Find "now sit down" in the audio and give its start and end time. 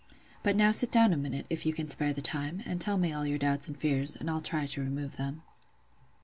0.55-1.13